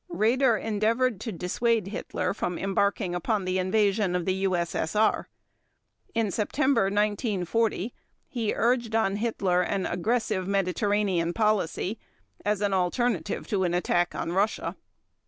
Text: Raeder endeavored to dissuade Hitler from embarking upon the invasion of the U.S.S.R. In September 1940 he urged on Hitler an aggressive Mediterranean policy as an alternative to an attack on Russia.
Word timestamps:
Raeder 0.11 0.57
endeavored 0.59 1.21
to 1.21 1.31
dissuade 1.31 1.89
Hitler 1.89 2.33
from 2.33 2.57
embarking 2.57 3.13
upon 3.13 3.45
the 3.45 3.59
invasion 3.59 4.15
of 4.15 4.25
the 4.25 4.33
U.S.S.R. 4.33 5.29
In 6.15 6.31
September 6.31 6.85
1940 6.85 7.93
he 8.27 8.51
urged 8.55 8.95
on 8.95 9.17
Hitler 9.17 9.61
an 9.61 9.85
aggressive 9.85 10.47
Mediterranean 10.47 11.33
policy 11.33 11.99
as 12.43 12.61
an 12.61 12.73
alternative 12.73 13.45
to 13.49 13.63
an 13.63 13.75
attack 13.75 14.15
on 14.15 14.31
Russia. 14.31 14.75